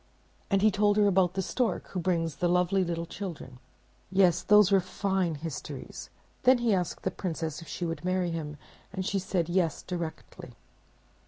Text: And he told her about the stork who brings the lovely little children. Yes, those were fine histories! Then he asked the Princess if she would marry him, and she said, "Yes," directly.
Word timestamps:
And 0.49 0.63
he 0.63 0.71
told 0.71 0.97
her 0.97 1.05
about 1.05 1.35
the 1.35 1.43
stork 1.43 1.89
who 1.89 1.99
brings 1.99 2.37
the 2.37 2.47
lovely 2.49 2.83
little 2.83 3.05
children. 3.05 3.59
Yes, 4.11 4.41
those 4.41 4.71
were 4.71 4.79
fine 4.79 5.35
histories! 5.35 6.09
Then 6.41 6.57
he 6.57 6.73
asked 6.73 7.03
the 7.03 7.11
Princess 7.11 7.61
if 7.61 7.67
she 7.67 7.85
would 7.85 8.03
marry 8.03 8.31
him, 8.31 8.57
and 8.91 9.05
she 9.05 9.19
said, 9.19 9.47
"Yes," 9.47 9.83
directly. 9.83 10.53